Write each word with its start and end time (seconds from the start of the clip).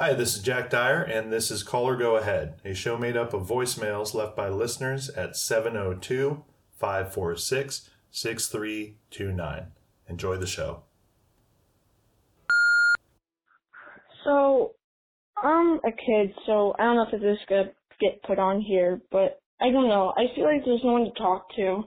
Hi, 0.00 0.14
this 0.14 0.36
is 0.36 0.42
Jack 0.44 0.70
Dire, 0.70 1.02
and 1.02 1.32
this 1.32 1.50
is 1.50 1.64
Caller 1.64 1.96
Go 1.96 2.14
Ahead, 2.14 2.60
a 2.64 2.72
show 2.72 2.96
made 2.96 3.16
up 3.16 3.34
of 3.34 3.48
voicemails 3.48 4.14
left 4.14 4.36
by 4.36 4.48
listeners 4.48 5.08
at 5.08 5.34
702 5.34 6.44
546 6.70 7.90
6329. 8.08 9.66
Enjoy 10.08 10.36
the 10.36 10.46
show. 10.46 10.84
So, 14.22 14.70
I'm 15.42 15.78
a 15.78 15.90
kid, 15.90 16.32
so 16.46 16.76
I 16.78 16.84
don't 16.84 16.94
know 16.94 17.06
if 17.12 17.20
this 17.20 17.36
is 17.36 17.46
gonna 17.48 17.72
get 18.00 18.22
put 18.22 18.38
on 18.38 18.60
here, 18.60 19.00
but 19.10 19.40
I 19.60 19.72
don't 19.72 19.88
know. 19.88 20.14
I 20.16 20.32
feel 20.36 20.44
like 20.44 20.64
there's 20.64 20.84
no 20.84 20.92
one 20.92 21.06
to 21.06 21.20
talk 21.20 21.52
to, 21.56 21.82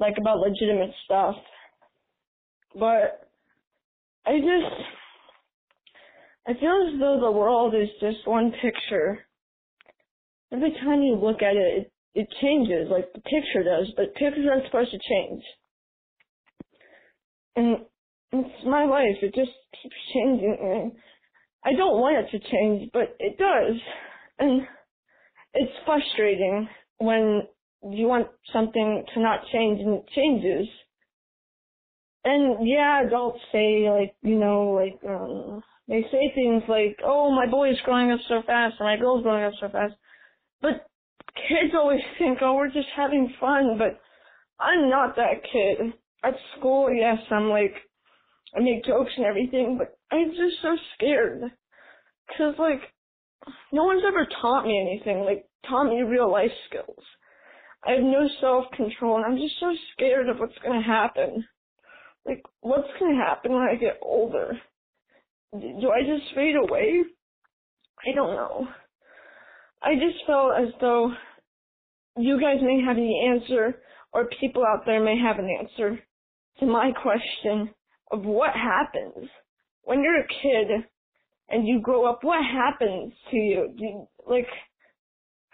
like 0.00 0.18
about 0.18 0.40
legitimate 0.40 0.90
stuff. 1.04 1.36
But 2.74 3.30
I 4.26 4.40
just, 4.40 4.97
I 6.48 6.54
feel 6.54 6.88
as 6.88 6.98
though 6.98 7.20
the 7.20 7.30
world 7.30 7.74
is 7.74 7.90
just 8.00 8.26
one 8.26 8.52
picture. 8.62 9.18
Every 10.50 10.72
time 10.82 11.02
you 11.02 11.14
look 11.14 11.42
at 11.42 11.56
it, 11.56 11.76
it, 11.76 11.92
it 12.14 12.28
changes, 12.40 12.88
like 12.90 13.12
the 13.12 13.20
picture 13.20 13.62
does, 13.62 13.92
but 13.96 14.14
pictures 14.14 14.46
aren't 14.50 14.64
supposed 14.64 14.90
to 14.92 14.98
change. 14.98 15.42
And 17.54 17.76
it's 18.32 18.64
my 18.64 18.86
life, 18.86 19.16
it 19.20 19.34
just 19.34 19.50
keeps 19.82 19.94
changing. 20.14 20.56
And 20.58 20.92
I 21.66 21.76
don't 21.76 22.00
want 22.00 22.24
it 22.24 22.30
to 22.30 22.50
change, 22.50 22.90
but 22.94 23.14
it 23.18 23.36
does. 23.36 23.78
And 24.38 24.62
it's 25.52 25.72
frustrating 25.84 26.66
when 26.96 27.42
you 27.82 28.06
want 28.06 28.28
something 28.54 29.04
to 29.12 29.20
not 29.20 29.40
change 29.52 29.80
and 29.80 29.96
it 29.96 30.08
changes. 30.14 30.66
And 32.24 32.66
yeah, 32.66 33.06
adults 33.06 33.40
say 33.52 33.90
like, 33.90 34.14
you 34.22 34.38
know, 34.38 34.70
like, 34.70 34.98
um, 35.06 35.62
they 35.88 36.02
say 36.12 36.30
things 36.34 36.62
like, 36.68 36.98
oh, 37.02 37.30
my 37.30 37.46
boy 37.50 37.70
is 37.70 37.78
growing 37.84 38.12
up 38.12 38.20
so 38.28 38.42
fast 38.46 38.74
or 38.78 38.86
my 38.86 38.96
girl's 38.96 39.22
growing 39.22 39.44
up 39.44 39.54
so 39.58 39.68
fast. 39.70 39.94
But 40.60 40.86
kids 41.48 41.72
always 41.74 42.00
think, 42.18 42.38
oh, 42.42 42.54
we're 42.54 42.68
just 42.68 42.88
having 42.94 43.32
fun, 43.40 43.78
but 43.78 43.98
I'm 44.60 44.90
not 44.90 45.16
that 45.16 45.42
kid. 45.50 45.94
At 46.22 46.34
school, 46.58 46.92
yes, 46.92 47.18
I'm 47.30 47.48
like, 47.48 47.74
I 48.54 48.60
make 48.60 48.84
jokes 48.84 49.12
and 49.16 49.24
everything, 49.24 49.78
but 49.78 49.96
I'm 50.14 50.30
just 50.30 50.60
so 50.62 50.76
scared. 50.94 51.42
Cause 52.36 52.54
like, 52.58 52.80
no 53.72 53.84
one's 53.84 54.02
ever 54.06 54.26
taught 54.42 54.66
me 54.66 54.78
anything, 54.80 55.24
like, 55.24 55.46
taught 55.68 55.84
me 55.84 56.02
real 56.02 56.30
life 56.30 56.50
skills. 56.68 57.02
I 57.86 57.92
have 57.92 58.02
no 58.02 58.28
self-control 58.40 59.16
and 59.16 59.24
I'm 59.24 59.36
just 59.36 59.58
so 59.60 59.72
scared 59.94 60.28
of 60.28 60.38
what's 60.38 60.58
gonna 60.62 60.82
happen. 60.82 61.46
Like, 62.26 62.42
what's 62.60 62.88
gonna 63.00 63.16
happen 63.16 63.52
when 63.52 63.62
I 63.62 63.76
get 63.76 63.98
older? 64.02 64.60
Do 65.52 65.90
I 65.90 66.02
just 66.02 66.34
fade 66.34 66.56
away? 66.56 67.02
I 68.06 68.14
don't 68.14 68.34
know. 68.34 68.68
I 69.82 69.94
just 69.94 70.24
felt 70.26 70.52
as 70.58 70.72
though 70.80 71.12
you 72.16 72.40
guys 72.40 72.58
may 72.62 72.82
have 72.84 72.96
the 72.96 73.26
answer 73.28 73.80
or 74.12 74.28
people 74.40 74.64
out 74.64 74.84
there 74.86 75.02
may 75.02 75.18
have 75.18 75.38
an 75.38 75.48
answer 75.48 75.98
to 76.60 76.66
my 76.66 76.92
question 77.02 77.70
of 78.10 78.24
what 78.24 78.52
happens 78.54 79.28
when 79.82 80.02
you're 80.02 80.20
a 80.20 80.28
kid 80.28 80.84
and 81.48 81.66
you 81.66 81.80
grow 81.80 82.06
up. 82.06 82.20
What 82.22 82.44
happens 82.44 83.12
to 83.30 83.36
you? 83.36 83.72
You 83.76 84.08
like 84.26 84.48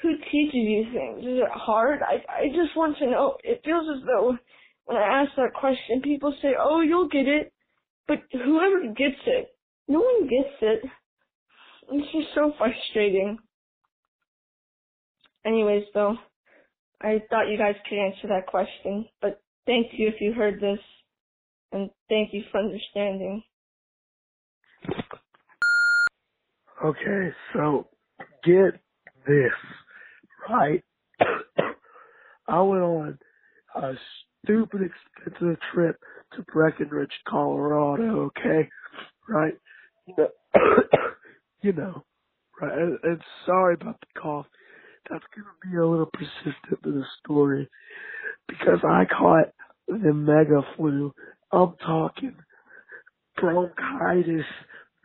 who 0.01 0.17
teaches 0.31 0.55
you 0.55 0.84
things? 0.92 1.20
Is 1.20 1.41
it 1.41 1.51
hard? 1.53 2.01
I 2.03 2.25
I 2.31 2.48
just 2.48 2.77
want 2.77 2.98
to 2.98 3.11
know. 3.11 3.36
It 3.45 3.62
feels 3.64 3.86
as 3.97 4.05
though 4.06 4.36
when 4.86 4.97
I 4.97 5.23
ask 5.23 5.31
that 5.36 5.55
question, 5.55 6.03
people 6.03 6.34
say, 6.42 6.55
"Oh, 6.58 6.81
you'll 6.81 7.08
get 7.08 7.29
it," 7.29 7.53
but 8.06 8.19
whoever 8.33 8.92
gets 8.95 9.20
it, 9.27 9.53
no 9.88 10.00
one 10.00 10.28
gets 10.28 10.54
it. 10.62 10.84
It's 11.90 12.12
just 12.12 12.34
so 12.34 12.52
frustrating. 12.58 13.38
Anyways, 15.44 15.84
though, 15.92 16.16
I 17.02 17.22
thought 17.28 17.48
you 17.50 17.58
guys 17.58 17.74
could 17.88 17.98
answer 17.98 18.28
that 18.28 18.46
question, 18.46 19.06
but 19.20 19.42
thank 19.67 19.89
you 19.92 20.08
if 20.08 20.14
you 20.20 20.33
heard 20.33 20.61
this, 20.61 20.78
and 21.73 21.90
thank 22.08 22.33
you 22.33 22.42
for 22.50 22.61
understanding. 22.61 23.42
Okay, 26.83 27.30
so 27.52 27.86
get 28.42 28.80
this, 29.27 29.52
right? 30.48 30.83
I 32.48 32.61
went 32.61 32.83
on 32.83 33.18
a 33.74 33.92
stupid 34.42 34.80
expensive 34.83 35.58
trip 35.73 35.98
to 36.36 36.42
Breckenridge, 36.52 37.12
Colorado, 37.28 38.30
okay? 38.39 38.68
Right? 39.28 39.55
You 41.63 41.73
know, 41.73 42.05
right? 42.61 42.79
And, 42.79 42.98
sorry 43.47 43.75
about 43.81 43.98
the 44.01 44.20
cough. 44.20 44.47
That's 45.11 45.25
to 45.35 45.70
be 45.70 45.77
a 45.79 45.87
little 45.87 46.11
persistent 46.13 46.81
in 46.85 47.01
the 47.01 47.07
story 47.25 47.69
because 48.48 48.81
I 48.89 49.05
caught 49.07 49.48
the 49.89 50.13
mega 50.13 50.63
flu. 50.77 51.13
I'm 51.53 51.75
talking 51.87 52.37
bronchitis 53.37 54.45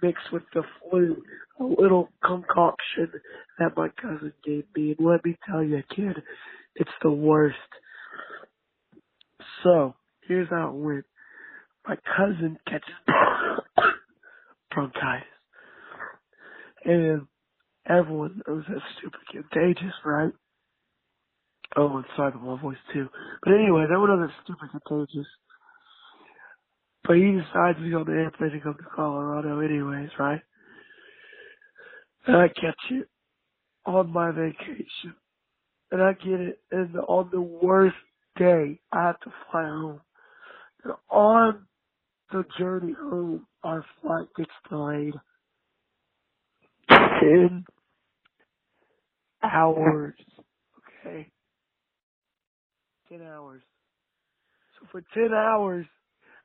mixed 0.04 0.32
with 0.34 0.44
the 0.54 0.64
flu, 0.90 1.18
a 1.60 1.64
little 1.64 2.10
concoction 2.26 3.12
that 3.60 3.78
my 3.78 3.90
cousin 4.02 4.34
gave 4.46 4.66
me. 4.76 4.96
And 4.98 5.08
let 5.08 5.24
me 5.26 5.38
tell 5.50 5.64
you, 5.64 5.82
kid, 5.96 6.22
it's 6.76 6.90
the 7.04 7.12
worst. 7.12 7.58
So, 9.64 9.96
here's 10.28 10.50
how 10.50 10.70
it 10.70 10.76
went. 10.76 11.06
My 11.88 11.98
cousin 12.18 12.58
catches 12.68 12.96
bronchitis. 14.72 15.28
And 16.86 17.28
everyone 17.88 18.42
knows 18.48 18.64
that's 18.68 18.82
super 19.02 19.20
contagious, 19.32 19.94
right? 20.06 20.32
Oh, 21.76 21.98
and 21.98 22.06
sorry 22.16 22.34
my 22.34 22.60
voice 22.62 22.78
too. 22.94 23.08
But 23.44 23.54
anyway, 23.54 23.84
everyone 23.84 24.10
knows 24.20 24.30
that's 24.30 24.48
super 24.48 24.68
contagious. 24.68 25.28
But 27.06 27.18
he 27.18 27.32
decides 27.32 27.80
to 27.80 27.90
go 27.90 28.00
on 28.00 28.06
the 28.06 28.14
airplane 28.14 28.52
to 28.52 28.60
come 28.60 28.76
to 28.76 28.96
Colorado 28.96 29.60
anyways, 29.60 30.10
right? 30.20 30.42
And 32.28 32.36
I 32.38 32.48
catch 32.50 32.80
it 32.92 33.08
on 33.86 34.12
my 34.12 34.32
vacation. 34.32 35.16
And 35.92 36.02
I 36.02 36.14
get 36.14 36.40
it 36.40 36.60
and 36.72 36.96
on 36.98 37.30
the 37.32 37.42
worst 37.42 37.96
day 38.38 38.80
I 38.92 39.08
have 39.08 39.20
to 39.22 39.34
fly 39.52 39.64
home. 39.64 40.02
And 40.84 40.94
on 41.10 41.66
the 42.32 42.44
journey 42.58 42.94
home 42.94 43.46
our 43.64 43.86
flight 44.02 44.28
gets 44.38 44.52
delayed. 44.70 45.14
Ten 46.90 47.66
hours. 49.44 50.16
Okay. 51.06 51.30
Ten 53.10 53.22
hours. 53.22 53.62
So 54.80 54.88
for 54.92 55.04
ten 55.14 55.34
hours 55.34 55.86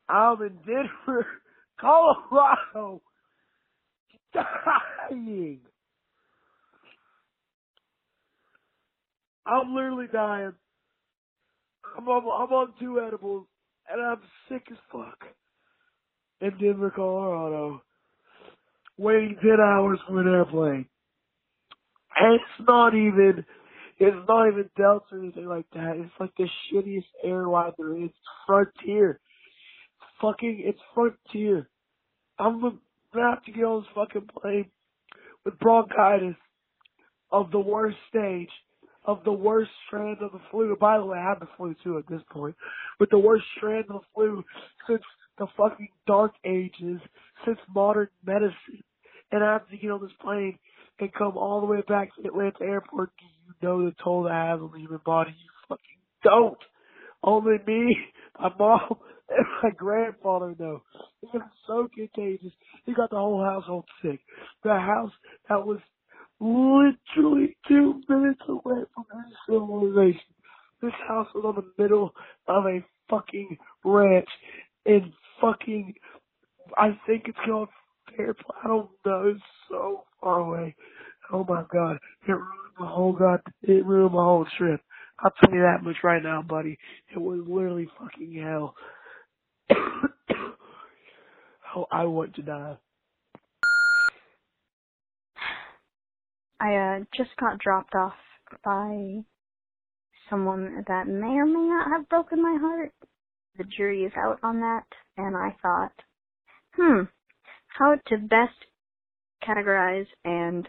I'm 0.09 0.43
in 0.43 0.57
Denver, 0.67 1.27
Colorado, 1.81 3.03
dying. 4.35 5.61
I'm 9.47 9.75
literally 9.75 10.07
dying. 10.13 10.53
I'm 11.97 12.09
on, 12.09 12.23
I'm 12.23 12.53
on 12.53 12.75
two 12.81 13.01
edibles, 13.01 13.47
and 13.91 14.03
I'm 14.03 14.21
sick 14.49 14.65
as 14.71 14.79
fuck. 14.91 15.19
In 16.41 16.51
Denver, 16.59 16.93
Colorado, 16.95 17.83
waiting 18.99 19.37
ten 19.41 19.61
hours 19.61 19.99
for 20.07 20.21
an 20.21 20.29
airplane. 20.29 20.87
And 22.17 22.35
it's 22.35 22.69
not 22.69 22.95
even, 22.95 23.45
it's 23.99 24.29
not 24.29 24.49
even 24.49 24.71
Delta 24.77 25.05
or 25.13 25.19
anything 25.19 25.47
like 25.47 25.67
that. 25.75 25.97
It's 25.97 26.13
like 26.21 26.31
the 26.37 26.49
shittiest 26.73 27.05
airline 27.25 27.73
there 27.79 27.97
is. 27.97 28.11
It's 28.11 28.15
Frontier 28.47 29.21
fucking, 30.25 30.63
it's 30.65 30.81
Frontier. 30.95 31.69
I'm 32.39 32.61
gonna 32.61 33.31
have 33.31 33.45
to 33.45 33.53
get 33.53 33.65
on 33.65 33.83
this 33.83 33.91
fucking 33.95 34.29
plane 34.41 34.71
with 35.45 35.59
bronchitis 35.59 36.37
of 37.31 37.51
the 37.51 37.61
worst 37.61 37.97
stage, 38.09 38.51
of 39.05 39.23
the 39.25 39.33
worst 39.33 39.71
strand 39.87 40.19
of 40.21 40.33
the 40.33 40.41
flu. 40.51 40.77
By 40.81 40.99
the 40.99 41.05
way, 41.05 41.19
I 41.19 41.29
have 41.29 41.41
the 41.41 41.49
flu 41.57 41.75
too 41.85 41.99
at 41.99 42.07
this 42.09 42.23
point, 42.31 42.57
with 42.99 43.11
the 43.11 43.19
worst 43.19 43.45
strand 43.57 43.85
of 43.91 44.01
the 44.01 44.07
flu 44.15 44.45
since 44.89 45.03
the 45.39 45.47
fucking 45.57 45.89
dark 46.07 46.33
ages, 46.45 47.01
since 47.45 47.59
modern 47.75 48.09
medicine. 48.25 48.83
And 49.33 49.43
I 49.43 49.55
have 49.55 49.69
to 49.69 49.77
get 49.77 49.91
on 49.91 50.01
this 50.01 50.13
plane 50.21 50.59
and 51.01 51.13
come 51.13 51.37
all 51.37 51.61
the 51.61 51.67
way 51.67 51.83
back 51.89 52.11
to 52.15 52.29
Atlanta 52.29 52.63
airport. 52.63 53.11
You 53.47 53.55
know 53.63 53.85
the 53.85 53.95
toll 54.03 54.25
that 54.25 54.33
has 54.33 54.61
on 54.61 54.71
the 54.73 54.79
human 54.79 55.01
body? 55.05 55.31
You 55.31 55.51
fucking 55.69 56.01
don't. 56.23 56.59
Only 57.23 57.57
me, 57.67 57.97
my 58.41 58.51
mom, 58.59 58.97
and 59.29 59.47
my 59.63 59.71
grandfather 59.71 60.55
know. 60.59 60.83
So 61.67 61.89
contagious. 61.95 62.53
He 62.85 62.93
got 62.95 63.11
the 63.11 63.17
whole 63.17 63.43
household 63.43 63.87
sick. 64.03 64.21
The 64.63 64.71
house 64.71 65.13
that 65.49 65.67
was 65.67 65.81
literally 66.41 67.57
two 67.67 68.03
minutes 68.09 68.41
away 68.49 68.83
from 68.95 69.05
civilization. 69.49 70.21
This 70.83 70.93
house 71.09 71.29
was 71.35 71.45
on 71.47 71.55
the 71.55 71.83
middle 71.83 72.13
of 72.47 72.67
a 72.67 72.85
fucking 73.09 73.57
ranch 73.85 74.29
in 74.85 75.13
fucking, 75.41 75.95
I 76.77 76.99
think 77.07 77.25
it's 77.27 77.39
called 77.45 77.69
Fairplay. 78.17 78.57
I 78.65 78.69
don't 78.69 78.91
know. 79.05 79.29
It's 79.29 79.41
so 79.69 80.05
far 80.21 80.41
away. 80.41 80.75
Oh 81.33 81.45
my 81.49 81.65
god, 81.73 81.99
it 82.29 82.33
ruined 82.33 82.75
my 82.79 82.87
whole 82.87 83.13
god, 83.13 83.41
it 83.63 83.85
ruined 83.87 84.15
my 84.15 84.23
whole 84.23 84.47
trip. 84.59 84.81
I'll 85.21 85.33
tell 85.43 85.55
you 85.55 85.63
that 85.63 85.83
much 85.83 85.97
right 86.03 86.23
now, 86.23 86.43
buddy. 86.43 86.79
It 87.15 87.19
was 87.19 87.41
literally 87.47 87.89
fucking 87.99 88.35
hell. 88.43 88.75
oh, 91.77 91.87
I 91.91 92.05
want 92.05 92.35
to 92.35 92.43
die. 92.43 92.77
I 96.61 96.75
uh, 96.75 97.01
just 97.17 97.31
got 97.39 97.59
dropped 97.59 97.95
off 97.95 98.15
by 98.65 99.23
someone 100.31 100.85
that 100.89 101.07
may 101.07 101.37
or 101.37 101.47
may 101.47 101.69
not 101.69 101.89
have 101.91 102.09
broken 102.09 102.43
my 102.43 102.57
heart. 102.61 102.93
The 103.57 103.65
jury 103.65 104.05
is 104.05 104.13
out 104.17 104.39
on 104.43 104.61
that, 104.61 104.85
and 105.17 105.37
I 105.37 105.55
thought, 105.63 105.93
hmm, 106.77 107.03
how 107.69 107.97
to 108.09 108.19
best 108.19 108.55
categorize 109.47 110.07
and 110.25 110.67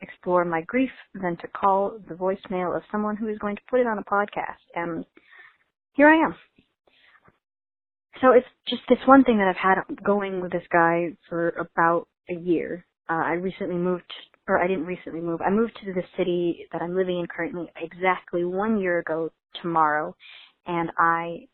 explore 0.00 0.44
my 0.44 0.60
grief 0.62 0.90
than 1.14 1.36
to 1.38 1.48
call 1.48 1.98
the 2.08 2.14
voicemail 2.14 2.76
of 2.76 2.82
someone 2.92 3.16
who 3.16 3.28
is 3.28 3.38
going 3.38 3.56
to 3.56 3.62
put 3.70 3.80
it 3.80 3.86
on 3.86 3.98
a 3.98 4.04
podcast. 4.04 4.60
And 4.74 5.04
here 5.94 6.08
I 6.08 6.26
am. 6.26 6.34
So 8.20 8.32
it's 8.32 8.46
just 8.68 8.82
this 8.88 8.98
one 9.06 9.24
thing 9.24 9.38
that 9.38 9.48
I've 9.48 9.56
had 9.56 10.04
going 10.04 10.40
with 10.40 10.52
this 10.52 10.66
guy 10.72 11.08
for 11.28 11.48
about 11.50 12.06
a 12.30 12.34
year. 12.34 12.86
Uh, 13.08 13.22
I 13.24 13.32
recently 13.32 13.76
moved, 13.76 14.12
or 14.46 14.62
I 14.62 14.66
didn't 14.66 14.86
recently 14.86 15.20
move. 15.20 15.40
I 15.40 15.50
moved 15.50 15.78
to 15.84 15.92
the 15.92 16.02
city 16.16 16.66
that 16.72 16.80
I'm 16.80 16.96
living 16.96 17.18
in 17.18 17.26
currently 17.26 17.66
exactly 17.80 18.44
one 18.44 18.78
year 18.78 19.00
ago 19.00 19.30
tomorrow, 19.60 20.14
and 20.66 20.90
I 20.98 21.46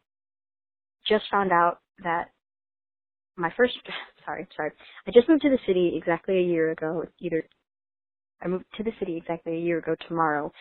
just 1.09 1.25
found 1.31 1.53
out 1.53 1.79
that 2.03 2.31
my 3.37 3.53
first, 3.57 3.75
sorry, 4.25 4.47
sorry, 4.57 4.71
I 5.07 5.11
just 5.11 5.29
moved 5.29 5.43
to 5.43 5.51
the 5.51 5.59
city 5.67 5.95
exactly 5.97 6.39
a 6.39 6.43
year 6.43 6.71
ago, 6.71 7.05
either 7.21 7.45
I 8.43 8.49
moved 8.49 8.65
to 8.77 8.83
the 8.83 8.93
city 8.99 9.17
exactly 9.17 9.55
a 9.55 9.61
year 9.61 9.79
ago 9.79 9.95
tomorrow. 10.09 10.53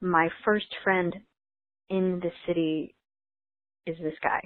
My 0.00 0.28
first 0.44 0.66
friend 0.84 1.14
in 1.90 2.20
the 2.22 2.30
city 2.46 2.94
is 3.86 3.96
this 3.98 4.14
guy. 4.22 4.40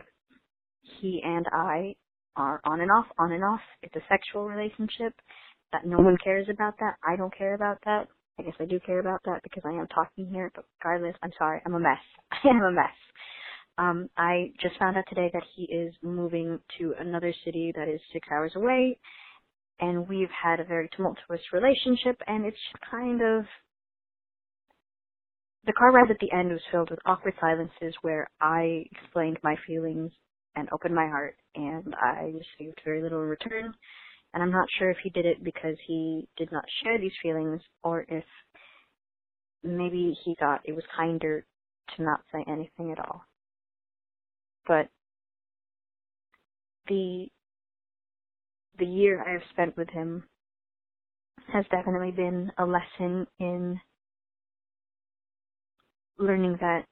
He 1.01 1.21
and 1.25 1.47
I 1.53 1.95
are 2.37 2.61
on 2.65 2.81
and 2.81 2.91
off, 2.91 3.07
on 3.19 3.33
and 3.33 3.45
off. 3.45 3.61
It's 3.83 3.95
a 3.97 4.01
sexual 4.09 4.49
relationship 4.49 5.13
that 5.73 5.85
no 5.85 5.99
one 5.99 6.15
mm-hmm. 6.15 6.25
cares 6.25 6.49
about 6.51 6.75
that. 6.81 6.95
I 7.07 7.17
don't 7.17 7.37
care 7.37 7.55
about 7.55 7.79
that. 7.85 8.09
I 8.39 8.45
guess 8.45 8.55
I 8.61 8.65
do 8.65 8.79
care 8.81 9.01
about 9.01 9.21
that 9.25 9.43
because 9.43 9.65
I 9.67 9.73
am 9.73 9.89
talking 9.89 10.31
here, 10.33 10.51
but 10.55 10.65
regardless, 10.79 11.17
I'm 11.23 11.33
sorry, 11.37 11.61
I'm 11.67 11.75
a 11.75 11.81
mess. 11.81 11.99
I 12.33 12.49
am 12.49 12.63
a 12.63 12.71
mess. 12.71 12.95
Um, 13.79 14.11
I 14.19 14.53
just 14.61 14.79
found 14.79 14.97
out 14.99 15.05
today 15.09 15.31
that 15.33 15.45
he 15.57 15.65
is 15.65 15.95
moving 16.03 16.59
to 16.79 16.95
another 17.01 17.33
city 17.45 17.73
that 17.77 17.89
is 17.89 18.01
six 18.13 18.29
hours 18.33 18.53
away 18.57 18.99
and 19.81 20.09
we've 20.09 20.31
had 20.31 20.61
a 20.61 20.65
very 20.65 20.89
tumultuous 20.97 21.41
relationship 21.53 22.21
and 22.27 22.45
it's 22.45 22.57
kind 22.91 23.23
of 23.23 23.45
the 25.67 25.73
car 25.73 25.93
ride 25.93 26.11
at 26.11 26.19
the 26.21 26.33
end 26.33 26.51
was 26.51 26.61
filled 26.73 26.91
with 26.91 26.99
awkward 27.07 27.35
silences 27.41 27.95
where 28.03 28.29
I 28.41 28.85
explained 28.93 29.39
my 29.43 29.57
feelings 29.67 30.13
and 30.57 30.69
opened 30.73 30.95
my 30.95 31.07
heart 31.07 31.37
and 31.55 31.95
I 32.01 32.33
received 32.33 32.81
very 32.85 33.03
little 33.03 33.23
in 33.23 33.29
return. 33.29 33.75
And 34.35 34.43
I'm 34.43 34.51
not 34.53 34.69
sure 34.79 34.91
if 34.91 34.99
he 35.03 35.11
did 35.11 35.27
it 35.27 35.45
because 35.45 35.77
he 35.87 36.29
did 36.37 36.51
not 36.53 36.65
share 36.83 36.99
these 36.99 37.13
feelings 37.23 37.61
or 37.83 38.07
if 38.09 38.25
maybe 39.63 40.17
he 40.25 40.37
thought 40.41 40.63
it 40.65 40.73
was 40.75 40.85
kinder 40.97 41.47
to 41.97 42.03
not 42.03 42.21
say 42.33 42.45
anything 42.49 42.93
at 42.93 43.01
all. 43.01 43.23
But 44.69 44.89
the 46.89 47.29
the 48.79 48.87
year 48.87 49.25
I 49.27 49.33
have 49.33 49.43
spent 49.51 49.77
with 49.77 49.89
him 49.91 50.25
has 51.53 51.65
definitely 51.71 52.13
been 52.13 52.53
a 52.59 52.65
lesson 52.65 53.27
in 53.41 53.81
learning 56.19 56.59
that 56.61 56.85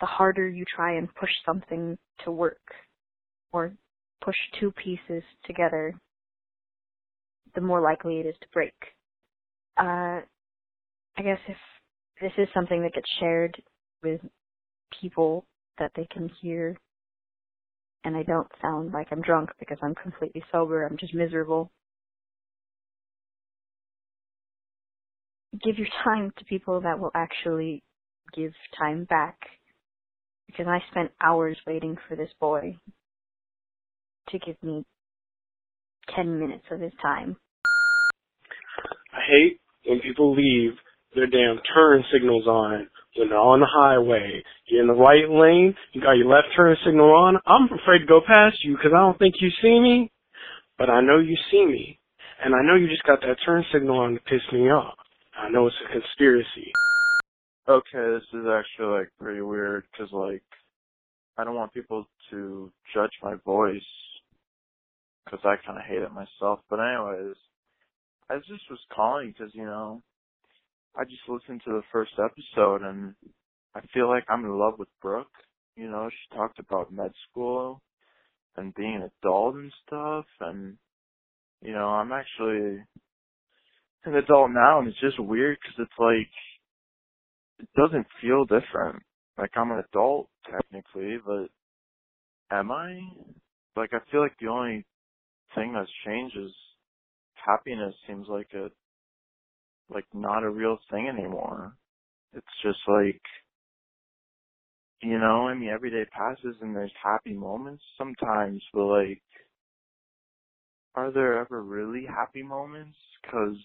the 0.00 0.06
harder 0.06 0.48
you 0.48 0.64
try 0.74 0.96
and 0.96 1.14
push 1.14 1.30
something 1.44 1.98
to 2.24 2.30
work 2.30 2.62
or 3.52 3.72
push 4.24 4.36
two 4.60 4.72
pieces 4.72 5.22
together, 5.44 5.94
the 7.54 7.60
more 7.60 7.80
likely 7.80 8.20
it 8.20 8.26
is 8.26 8.34
to 8.40 8.48
break. 8.52 8.74
Uh, 9.76 10.20
I 11.16 11.22
guess 11.22 11.40
if 11.48 11.56
this 12.20 12.32
is 12.38 12.48
something 12.54 12.82
that 12.82 12.94
gets 12.94 13.10
shared 13.20 13.60
with 14.02 14.20
people 15.00 15.44
that 15.78 15.90
they 15.96 16.06
can 16.12 16.30
hear 16.40 16.76
and 18.04 18.16
I 18.16 18.22
don't 18.22 18.48
sound 18.62 18.92
like 18.92 19.08
I'm 19.10 19.22
drunk 19.22 19.50
because 19.58 19.78
I'm 19.82 19.94
completely 19.94 20.42
sober. 20.52 20.86
I'm 20.86 20.96
just 20.98 21.14
miserable. 21.14 21.70
Give 25.64 25.78
your 25.78 25.88
time 26.04 26.32
to 26.38 26.44
people 26.44 26.80
that 26.82 26.98
will 26.98 27.10
actually 27.14 27.82
give 28.34 28.52
time 28.78 29.04
back. 29.04 29.36
Because 30.46 30.66
I 30.66 30.78
spent 30.90 31.10
hours 31.22 31.58
waiting 31.66 31.96
for 32.08 32.16
this 32.16 32.30
boy 32.40 32.76
to 34.30 34.38
give 34.38 34.56
me 34.62 34.84
10 36.14 36.38
minutes 36.38 36.64
of 36.70 36.80
his 36.80 36.92
time. 37.02 37.36
I 39.12 39.20
hate 39.28 39.60
when 39.86 40.00
people 40.00 40.34
leave 40.34 40.72
their 41.14 41.26
damn 41.26 41.60
turn 41.74 42.04
signals 42.12 42.46
on 42.46 42.88
when 43.18 43.28
they're 43.28 43.38
on 43.38 43.60
the 43.60 43.66
highway. 43.66 44.42
You're 44.66 44.82
in 44.82 44.88
the 44.88 44.94
right 44.94 45.28
lane, 45.28 45.74
you 45.92 46.00
got 46.00 46.12
your 46.12 46.28
left 46.28 46.48
turn 46.56 46.76
signal 46.84 47.10
on. 47.10 47.36
I'm 47.46 47.64
afraid 47.64 48.00
to 48.00 48.06
go 48.06 48.20
past 48.26 48.62
you 48.62 48.76
because 48.76 48.92
I 48.94 49.00
don't 49.00 49.18
think 49.18 49.36
you 49.40 49.50
see 49.62 49.80
me, 49.80 50.10
but 50.78 50.88
I 50.90 51.00
know 51.00 51.18
you 51.18 51.36
see 51.50 51.66
me. 51.66 51.98
And 52.44 52.54
I 52.54 52.62
know 52.62 52.76
you 52.76 52.88
just 52.88 53.02
got 53.02 53.20
that 53.22 53.36
turn 53.44 53.64
signal 53.72 53.98
on 53.98 54.14
to 54.14 54.20
piss 54.20 54.42
me 54.52 54.70
off. 54.70 54.94
I 55.36 55.50
know 55.50 55.66
it's 55.66 55.76
a 55.88 55.92
conspiracy. 55.92 56.72
Okay, 57.68 58.14
this 58.14 58.22
is 58.32 58.46
actually 58.46 58.98
like 58.98 59.08
pretty 59.20 59.42
weird 59.42 59.84
because 59.92 60.12
like 60.12 60.42
I 61.36 61.44
don't 61.44 61.54
want 61.54 61.74
people 61.74 62.06
to 62.30 62.70
judge 62.94 63.10
my 63.22 63.34
voice 63.44 63.82
because 65.24 65.40
I 65.44 65.56
kind 65.66 65.78
of 65.78 65.84
hate 65.84 66.02
it 66.02 66.12
myself. 66.12 66.60
But 66.70 66.80
anyways, 66.80 67.36
I 68.30 68.36
just 68.38 68.70
was 68.70 68.80
calling 68.94 69.34
because 69.36 69.54
you 69.54 69.64
know 69.64 70.00
I 70.96 71.04
just 71.04 71.28
listened 71.28 71.62
to 71.64 71.72
the 71.72 71.82
first 71.92 72.12
episode 72.18 72.82
and 72.82 73.14
I 73.74 73.80
feel 73.94 74.08
like 74.08 74.24
I'm 74.28 74.44
in 74.44 74.58
love 74.58 74.74
with 74.78 74.88
Brooke. 75.00 75.26
You 75.76 75.88
know, 75.90 76.08
she 76.10 76.36
talked 76.36 76.58
about 76.58 76.92
med 76.92 77.12
school 77.30 77.80
and 78.56 78.74
being 78.74 78.96
an 78.96 79.10
adult 79.22 79.54
and 79.54 79.72
stuff 79.86 80.24
and 80.40 80.76
you 81.62 81.72
know, 81.72 81.88
I'm 81.88 82.12
actually 82.12 82.82
an 84.04 84.14
adult 84.14 84.50
now 84.50 84.78
and 84.78 84.88
it's 84.88 85.00
just 85.00 85.20
weird 85.20 85.58
because 85.60 85.86
it's 85.86 85.98
like 85.98 86.28
it 87.60 87.68
doesn't 87.76 88.06
feel 88.20 88.44
different. 88.44 89.02
Like 89.36 89.50
I'm 89.56 89.70
an 89.70 89.84
adult 89.88 90.28
technically, 90.50 91.18
but 91.24 91.48
am 92.50 92.70
I? 92.70 93.00
Like 93.76 93.90
I 93.92 93.98
feel 94.10 94.20
like 94.20 94.36
the 94.40 94.48
only 94.48 94.84
thing 95.54 95.72
that's 95.72 95.90
changed 96.04 96.36
is 96.36 96.52
happiness 97.34 97.94
seems 98.06 98.26
like 98.28 98.48
a 98.54 98.68
like 99.90 100.06
not 100.14 100.44
a 100.44 100.50
real 100.50 100.78
thing 100.90 101.08
anymore. 101.08 101.72
It's 102.34 102.46
just 102.62 102.78
like 102.88 103.20
you 105.02 105.18
know, 105.18 105.48
I 105.48 105.54
mean 105.54 105.70
every 105.70 105.90
day 105.90 106.04
passes 106.10 106.56
and 106.60 106.74
there's 106.74 106.92
happy 107.02 107.32
moments 107.34 107.82
sometimes, 107.98 108.62
but 108.72 108.86
like 108.86 109.22
are 110.94 111.12
there 111.12 111.38
ever 111.40 111.62
really 111.62 112.06
happy 112.06 112.42
moments? 112.42 112.96
Cause 113.30 113.56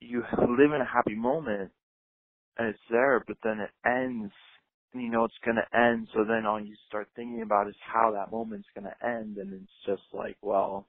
you 0.00 0.22
live 0.38 0.72
in 0.72 0.80
a 0.80 0.86
happy 0.92 1.14
moment 1.14 1.70
and 2.58 2.68
it's 2.68 2.78
there, 2.90 3.22
but 3.26 3.36
then 3.42 3.60
it 3.60 3.70
ends 3.86 4.32
and 4.92 5.02
you 5.02 5.10
know 5.10 5.24
it's 5.24 5.34
gonna 5.44 5.66
end, 5.74 6.08
so 6.14 6.24
then 6.24 6.46
all 6.46 6.60
you 6.60 6.74
start 6.88 7.08
thinking 7.14 7.42
about 7.42 7.68
is 7.68 7.76
how 7.80 8.12
that 8.12 8.32
moment's 8.32 8.68
gonna 8.74 8.94
end 9.04 9.36
and 9.38 9.52
it's 9.52 9.72
just 9.86 10.02
like, 10.12 10.36
well, 10.42 10.86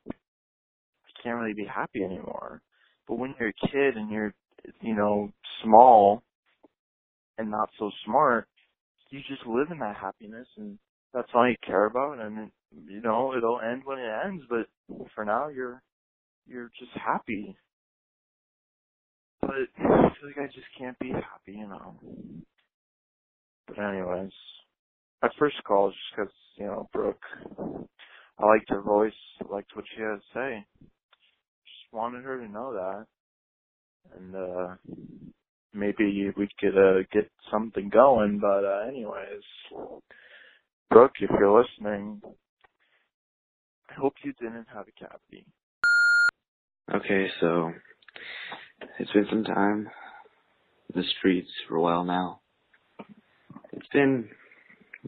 I 0.90 1.24
can't 1.24 1.40
really 1.40 1.54
be 1.54 1.66
happy 1.66 2.04
anymore. 2.04 2.62
But 3.10 3.20
when 3.20 3.36
you're 3.40 3.50
a 3.50 3.70
kid 3.70 3.98
and 3.98 4.12
you're, 4.12 4.36
you 4.82 4.96
know, 4.96 5.34
small 5.66 6.24
and 7.40 7.52
not 7.52 7.70
so 7.80 7.92
smart, 8.06 8.48
you 9.12 9.22
just 9.30 9.48
live 9.48 9.70
in 9.72 9.80
that 9.80 9.98
happiness 9.98 10.48
and 10.58 10.80
that's 11.14 11.30
all 11.36 11.50
you 11.50 11.56
care 11.66 11.88
about 11.88 12.20
and 12.20 12.52
you 12.88 13.02
know, 13.02 13.36
it'll 13.38 13.62
end 13.62 13.84
when 13.86 14.00
it 14.00 14.12
ends, 14.28 14.44
but 14.50 14.68
for 15.16 15.26
now 15.26 15.50
you're 15.50 15.84
you're 16.48 16.72
just 16.80 16.92
happy. 16.94 17.58
But 19.42 19.52
I 19.80 19.86
feel 19.86 20.30
like 20.30 20.40
I 20.40 20.48
just 20.48 20.68
can't 20.80 21.00
be 21.00 21.10
happy, 21.12 21.54
you 21.60 21.68
know. 21.68 21.96
But 23.68 23.80
anyways, 23.80 24.32
my 25.24 25.30
first 25.40 25.58
call 25.68 25.90
is 25.90 25.96
just 25.96 26.16
because, 26.18 26.34
you 26.58 26.66
know, 26.68 26.90
Brooke, 26.94 27.22
I 28.40 28.46
liked 28.46 28.70
her 28.70 28.82
voice, 28.82 29.14
liked 29.50 29.76
what 29.76 29.86
she 29.96 30.02
had 30.02 30.16
to 30.16 30.22
say 30.34 30.66
wanted 31.92 32.24
her 32.24 32.38
to 32.40 32.52
know 32.52 32.74
that. 32.74 33.06
And 34.18 34.36
uh 34.36 34.76
maybe 35.74 36.32
we 36.36 36.50
could 36.60 36.78
uh 36.78 37.04
get 37.12 37.30
something 37.52 37.90
going, 37.90 38.40
but 38.40 38.66
uh 38.66 38.88
anyways. 38.88 39.44
Brooke, 40.90 41.14
if 41.20 41.30
you're 41.40 41.62
listening, 41.62 42.22
I 43.90 43.94
hope 43.94 44.14
you 44.24 44.34
didn't 44.34 44.68
have 44.74 44.86
a 44.88 45.00
cavity. 45.00 45.46
Okay, 46.94 47.28
so 47.40 47.72
It's 49.00 49.12
been 49.12 49.28
some 49.30 49.44
time. 49.44 49.90
The 50.94 51.04
streets 51.18 51.50
for 51.68 51.76
a 51.76 51.82
while 51.82 52.04
now. 52.04 52.42
It's 53.74 53.88
been 53.94 54.30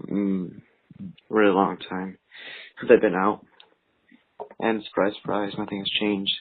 mm, 0.09 0.61
really 1.29 1.53
long 1.53 1.77
time 1.89 2.17
since 2.79 2.91
I've 2.93 3.01
been 3.01 3.15
out. 3.15 3.45
And 4.59 4.83
surprise, 4.85 5.13
surprise, 5.21 5.53
nothing 5.57 5.79
has 5.79 5.89
changed. 5.99 6.33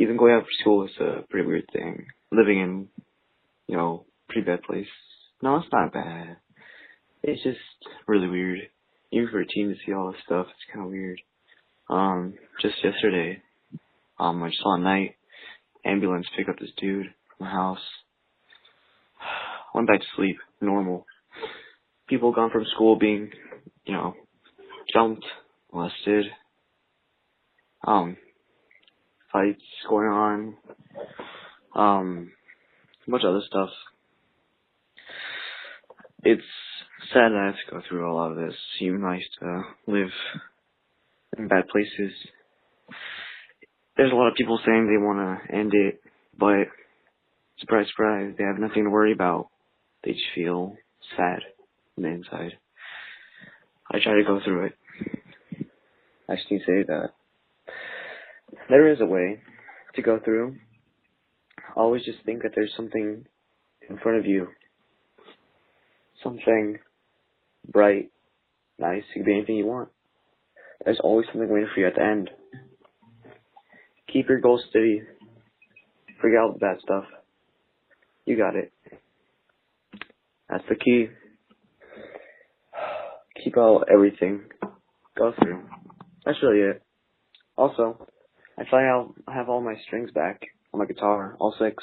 Even 0.00 0.16
going 0.16 0.32
out 0.32 0.44
for 0.44 0.60
school 0.62 0.84
is 0.86 0.96
a 0.98 1.26
pretty 1.28 1.46
weird 1.46 1.66
thing. 1.74 2.06
Living 2.32 2.58
in, 2.58 2.88
you 3.66 3.76
know, 3.76 4.06
pretty 4.30 4.46
bad 4.46 4.62
place. 4.62 4.86
No, 5.42 5.56
it's 5.56 5.68
not 5.70 5.92
bad. 5.92 6.38
It's 7.22 7.42
just 7.42 7.58
really 8.08 8.26
weird. 8.26 8.60
Even 9.12 9.28
for 9.28 9.40
a 9.40 9.46
teen 9.46 9.68
to 9.68 9.74
see 9.84 9.92
all 9.92 10.10
this 10.10 10.20
stuff, 10.24 10.46
it's 10.48 10.72
kind 10.72 10.86
of 10.86 10.90
weird. 10.90 11.20
Um, 11.90 12.32
just 12.62 12.76
yesterday, 12.82 13.42
um, 14.18 14.42
I 14.42 14.50
saw 14.62 14.76
a 14.76 14.80
night 14.80 15.16
ambulance 15.84 16.26
pick 16.34 16.48
up 16.48 16.58
this 16.58 16.70
dude 16.78 17.08
from 17.36 17.46
the 17.46 17.52
house. 17.52 17.78
Went 19.74 19.86
back 19.86 20.00
to 20.00 20.06
sleep, 20.16 20.38
normal. 20.62 21.04
People 22.08 22.32
gone 22.32 22.50
from 22.50 22.64
school 22.74 22.96
being, 22.96 23.32
you 23.84 23.92
know, 23.92 24.14
jumped, 24.94 25.26
molested, 25.70 26.24
um, 27.86 28.16
fights 29.32 29.62
going 29.88 30.08
on, 30.08 30.56
um, 31.74 32.32
a 33.06 33.10
bunch 33.10 33.24
of 33.24 33.30
other 33.30 33.44
stuff. 33.46 33.70
It's 36.22 36.42
sad 37.12 37.32
that 37.32 37.40
I 37.42 37.46
have 37.46 37.54
to 37.54 37.70
go 37.70 37.82
through 37.88 38.10
a 38.10 38.14
lot 38.14 38.32
of 38.32 38.36
this. 38.36 38.54
I 38.80 38.84
used 38.84 39.30
to 39.40 39.62
live 39.86 40.10
in 41.38 41.48
bad 41.48 41.68
places. 41.68 42.12
There's 43.96 44.12
a 44.12 44.16
lot 44.16 44.28
of 44.28 44.34
people 44.34 44.58
saying 44.64 44.86
they 44.86 45.04
want 45.04 45.18
to 45.48 45.54
end 45.54 45.72
it, 45.74 46.00
but 46.38 46.66
surprise, 47.58 47.86
surprise, 47.88 48.34
they 48.36 48.44
have 48.44 48.58
nothing 48.58 48.84
to 48.84 48.90
worry 48.90 49.12
about. 49.12 49.48
They 50.04 50.12
just 50.12 50.24
feel 50.34 50.76
sad 51.16 51.40
on 51.96 52.04
the 52.04 52.08
inside. 52.08 52.52
I 53.90 53.98
try 53.98 54.14
to 54.14 54.24
go 54.24 54.40
through 54.44 54.66
it. 54.66 54.72
I 56.28 56.36
to 56.36 56.58
say 56.60 56.84
that 56.86 57.10
there 58.68 58.92
is 58.92 59.00
a 59.00 59.06
way 59.06 59.40
to 59.94 60.02
go 60.02 60.18
through. 60.24 60.56
Always 61.76 62.04
just 62.04 62.18
think 62.24 62.42
that 62.42 62.52
there's 62.54 62.72
something 62.76 63.24
in 63.88 63.98
front 63.98 64.18
of 64.18 64.26
you. 64.26 64.48
Something 66.22 66.78
bright, 67.70 68.10
nice, 68.78 69.02
it 69.10 69.18
could 69.18 69.26
be 69.26 69.34
anything 69.34 69.56
you 69.56 69.66
want. 69.66 69.88
There's 70.84 71.00
always 71.02 71.26
something 71.26 71.48
waiting 71.48 71.68
for 71.74 71.80
you 71.80 71.86
at 71.86 71.94
the 71.94 72.02
end. 72.02 72.30
Keep 74.12 74.28
your 74.28 74.40
goals 74.40 74.62
steady. 74.70 75.02
Forget 76.20 76.40
all 76.40 76.52
the 76.52 76.58
bad 76.58 76.78
stuff. 76.82 77.04
You 78.24 78.36
got 78.36 78.56
it. 78.56 78.72
That's 80.48 80.64
the 80.68 80.74
key. 80.74 81.08
Keep 83.42 83.56
out 83.56 83.88
everything. 83.92 84.42
Go 85.16 85.32
through. 85.40 85.62
That's 86.24 86.38
really 86.42 86.60
it. 86.60 86.82
Also, 87.56 88.06
I 88.60 88.64
finally 88.70 89.08
have 89.32 89.48
all 89.48 89.62
my 89.62 89.74
strings 89.86 90.10
back 90.10 90.42
on 90.74 90.80
my 90.80 90.84
guitar, 90.84 91.34
all 91.40 91.54
six. 91.58 91.82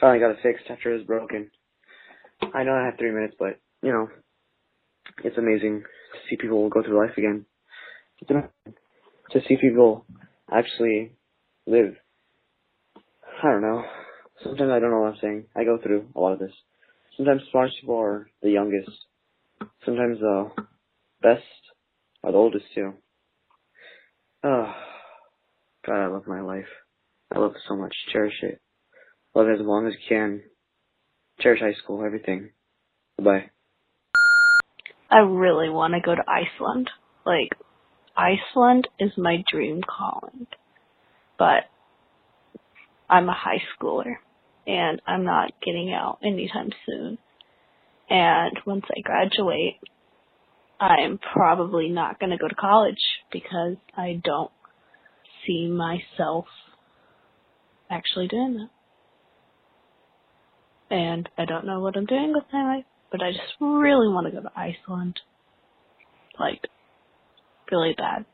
Finally 0.00 0.18
got 0.18 0.32
it 0.32 0.38
fixed 0.42 0.64
after 0.68 0.92
it 0.92 0.98
was 0.98 1.06
broken. 1.06 1.48
I 2.52 2.64
know 2.64 2.72
I 2.72 2.86
had 2.86 2.98
three 2.98 3.12
minutes, 3.12 3.36
but, 3.38 3.60
you 3.80 3.92
know, 3.92 4.08
it's 5.22 5.38
amazing 5.38 5.82
to 5.82 6.18
see 6.28 6.36
people 6.36 6.68
go 6.70 6.82
through 6.82 6.98
life 6.98 7.16
again. 7.16 7.46
It's 8.20 8.30
amazing 8.32 8.50
to 9.30 9.40
see 9.46 9.56
people 9.56 10.06
actually 10.52 11.12
live. 11.64 11.94
I 13.44 13.50
don't 13.52 13.62
know. 13.62 13.84
Sometimes 14.42 14.72
I 14.72 14.80
don't 14.80 14.90
know 14.90 15.02
what 15.02 15.12
I'm 15.12 15.20
saying. 15.20 15.44
I 15.54 15.62
go 15.62 15.78
through 15.80 16.08
a 16.16 16.20
lot 16.20 16.32
of 16.32 16.40
this. 16.40 16.52
Sometimes 17.16 17.42
smartest 17.52 17.80
people 17.80 17.96
are 17.96 18.28
the 18.42 18.50
youngest. 18.50 18.90
Sometimes 19.84 20.18
the 20.18 20.50
best 21.22 21.42
are 22.24 22.32
the 22.32 22.38
oldest 22.38 22.64
too. 22.74 22.94
Oh, 24.44 24.74
God, 25.86 26.04
I 26.04 26.06
love 26.06 26.26
my 26.26 26.40
life. 26.40 26.66
I 27.32 27.38
love 27.38 27.52
it 27.52 27.62
so 27.68 27.76
much. 27.76 27.94
Cherish 28.12 28.42
it. 28.42 28.60
Love 29.34 29.48
it 29.48 29.60
as 29.60 29.66
long 29.66 29.86
as 29.86 29.94
you 29.94 30.00
can. 30.08 30.42
Cherish 31.40 31.60
high 31.60 31.74
school, 31.82 32.04
everything. 32.04 32.50
Bye. 33.22 33.50
I 35.10 35.18
really 35.18 35.68
want 35.68 35.94
to 35.94 36.00
go 36.00 36.14
to 36.14 36.24
Iceland. 36.28 36.90
Like, 37.24 37.50
Iceland 38.16 38.88
is 38.98 39.12
my 39.16 39.44
dream 39.50 39.80
calling. 39.82 40.46
But 41.38 41.64
I'm 43.08 43.28
a 43.28 43.34
high 43.34 43.62
schooler 43.76 44.14
and 44.66 45.00
I'm 45.06 45.24
not 45.24 45.52
getting 45.64 45.92
out 45.92 46.18
anytime 46.24 46.70
soon. 46.86 47.18
And 48.08 48.58
once 48.66 48.84
I 48.96 49.00
graduate, 49.00 49.76
I'm 50.82 51.18
probably 51.18 51.88
not 51.90 52.18
going 52.18 52.30
to 52.30 52.38
go 52.38 52.48
to 52.48 52.54
college 52.56 52.96
because 53.32 53.76
I 53.96 54.20
don't 54.24 54.50
see 55.46 55.68
myself 55.68 56.46
actually 57.88 58.26
doing 58.26 58.54
that. 58.54 58.70
And 60.94 61.28
I 61.38 61.44
don't 61.44 61.66
know 61.66 61.78
what 61.80 61.96
I'm 61.96 62.06
doing 62.06 62.32
with 62.34 62.44
my 62.52 62.76
life, 62.76 62.84
but 63.12 63.22
I 63.22 63.30
just 63.30 63.54
really 63.60 64.08
want 64.08 64.26
to 64.26 64.32
go 64.32 64.42
to 64.42 64.52
Iceland. 64.58 65.20
Like, 66.38 66.62
really 67.70 67.94
bad. 67.96 68.24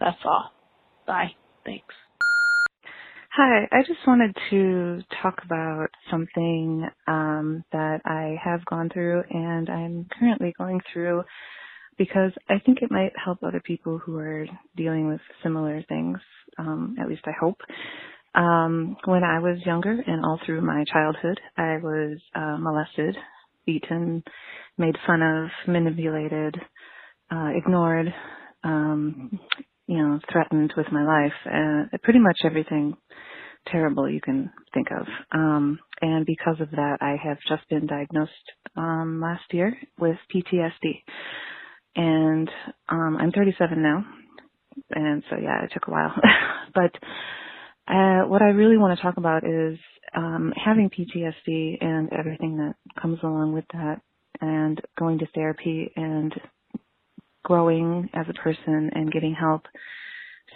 That's 0.00 0.16
all. 0.24 0.50
Bye. 1.06 1.32
Thanks. 1.64 1.94
Hi, 3.34 3.68
I 3.72 3.82
just 3.86 4.00
wanted 4.06 4.34
to 4.50 5.02
talk 5.22 5.40
about 5.44 5.88
something 6.10 6.88
um, 7.08 7.64
that 7.72 8.00
I 8.06 8.36
have 8.42 8.64
gone 8.66 8.90
through 8.92 9.24
and 9.30 9.70
I'm 9.70 10.06
currently 10.18 10.54
going 10.58 10.80
through 10.92 11.24
because 11.98 12.32
I 12.50 12.60
think 12.66 12.78
it 12.82 12.90
might 12.90 13.12
help 13.22 13.38
other 13.42 13.62
people 13.64 13.98
who 13.98 14.16
are 14.18 14.46
dealing 14.76 15.08
with 15.08 15.20
similar 15.42 15.82
things. 15.88 16.18
Um, 16.58 16.96
at 17.00 17.08
least 17.08 17.22
I 17.26 17.32
hope. 17.40 17.58
Um, 18.34 18.96
when 19.06 19.24
I 19.24 19.40
was 19.40 19.58
younger 19.66 19.92
and 20.06 20.24
all 20.24 20.40
through 20.46 20.62
my 20.62 20.84
childhood, 20.92 21.40
I 21.56 21.78
was 21.82 22.18
uh, 22.34 22.58
molested, 22.58 23.16
beaten, 23.66 24.24
made 24.78 24.96
fun 25.06 25.22
of, 25.22 25.50
manipulated, 25.68 26.56
uh, 27.32 27.50
ignored, 27.56 28.14
um, 28.64 29.40
you 29.92 29.98
know, 29.98 30.18
threatened 30.32 30.72
with 30.74 30.86
my 30.90 31.04
life, 31.04 31.32
uh, 31.44 31.98
pretty 32.02 32.18
much 32.18 32.38
everything 32.46 32.96
terrible 33.70 34.08
you 34.08 34.22
can 34.22 34.50
think 34.72 34.86
of. 34.90 35.06
Um, 35.32 35.78
and 36.00 36.24
because 36.24 36.56
of 36.60 36.70
that, 36.70 36.96
I 37.02 37.16
have 37.22 37.36
just 37.46 37.68
been 37.68 37.86
diagnosed 37.86 38.32
um, 38.74 39.20
last 39.22 39.42
year 39.52 39.76
with 39.98 40.16
PTSD. 40.34 41.02
And 41.94 42.48
um, 42.88 43.18
I'm 43.20 43.32
37 43.32 43.82
now, 43.82 44.06
and 44.92 45.22
so 45.28 45.36
yeah, 45.36 45.62
it 45.62 45.70
took 45.74 45.86
a 45.86 45.90
while. 45.90 46.14
but 46.74 46.92
uh, 47.86 48.26
what 48.28 48.40
I 48.40 48.46
really 48.46 48.78
want 48.78 48.98
to 48.98 49.02
talk 49.02 49.18
about 49.18 49.44
is 49.44 49.78
um, 50.16 50.54
having 50.56 50.88
PTSD 50.88 51.84
and 51.84 52.10
everything 52.18 52.56
that 52.56 52.76
comes 53.00 53.18
along 53.22 53.52
with 53.52 53.66
that, 53.74 54.00
and 54.40 54.80
going 54.98 55.18
to 55.18 55.26
therapy 55.34 55.92
and 55.96 56.32
growing 57.42 58.08
as 58.14 58.26
a 58.28 58.34
person 58.34 58.90
and 58.94 59.12
getting 59.12 59.34
help 59.34 59.62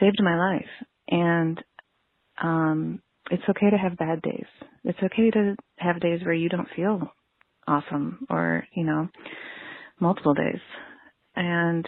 saved 0.00 0.20
my 0.22 0.36
life. 0.36 0.68
And 1.08 1.62
um, 2.42 3.02
it's 3.30 3.42
okay 3.48 3.70
to 3.70 3.76
have 3.76 3.98
bad 3.98 4.22
days. 4.22 4.46
It's 4.84 4.98
okay 5.02 5.30
to 5.30 5.56
have 5.78 6.00
days 6.00 6.20
where 6.24 6.34
you 6.34 6.48
don't 6.48 6.68
feel 6.76 7.10
awesome 7.66 8.26
or, 8.30 8.66
you 8.74 8.84
know, 8.84 9.08
multiple 10.00 10.34
days. 10.34 10.60
And 11.34 11.86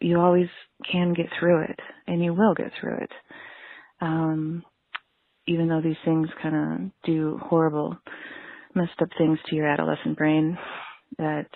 you 0.00 0.20
always 0.20 0.48
can 0.90 1.12
get 1.14 1.26
through 1.38 1.64
it 1.64 1.80
and 2.06 2.22
you 2.22 2.32
will 2.32 2.54
get 2.54 2.70
through 2.80 2.98
it. 2.98 3.10
Um, 4.00 4.62
even 5.46 5.68
though 5.68 5.80
these 5.82 5.96
things 6.04 6.28
kind 6.42 6.54
of 6.54 6.90
do 7.04 7.38
horrible, 7.42 7.96
messed 8.74 9.00
up 9.02 9.08
things 9.16 9.38
to 9.46 9.56
your 9.56 9.66
adolescent 9.66 10.16
brain 10.16 10.56
that 11.18 11.48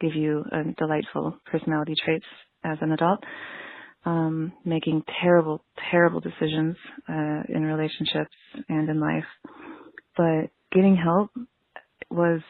give 0.00 0.14
you 0.14 0.44
a 0.52 0.64
delightful 0.78 1.38
personality 1.46 1.94
traits 2.04 2.26
as 2.64 2.78
an 2.80 2.92
adult 2.92 3.20
um, 4.06 4.52
making 4.64 5.02
terrible, 5.20 5.64
terrible 5.90 6.20
decisions 6.20 6.76
uh, 7.08 7.42
in 7.48 7.62
relationships 7.64 8.34
and 8.68 8.88
in 8.88 9.00
life. 9.00 9.24
But 10.16 10.50
getting 10.72 10.96
help 10.96 11.30
was 12.08 12.40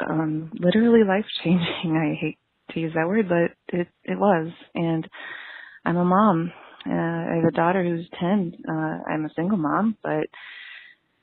um, 0.00 0.52
literally 0.54 1.04
life 1.04 1.26
changing. 1.44 1.96
I 1.96 2.18
hate 2.18 2.38
to 2.70 2.80
use 2.80 2.92
that 2.94 3.06
word, 3.06 3.28
but 3.28 3.76
it 3.76 3.88
it 4.04 4.18
was. 4.18 4.50
And 4.74 5.06
I'm 5.84 5.96
a 5.96 6.04
mom. 6.04 6.52
Uh, 6.86 6.92
I 6.92 7.36
have 7.36 7.52
a 7.52 7.56
daughter 7.56 7.84
who's 7.84 8.08
ten. 8.18 8.54
Uh, 8.68 8.98
I'm 9.12 9.24
a 9.24 9.34
single 9.34 9.58
mom, 9.58 9.96
but 10.02 10.28